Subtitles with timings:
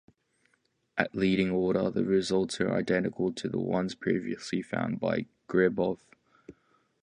[0.97, 5.99] At leading order, the results are identical to the ones previously found by Gribov.